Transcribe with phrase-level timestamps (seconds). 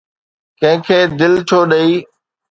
[0.61, 1.91] ڪنهن کي دل ڇو ڏئي؟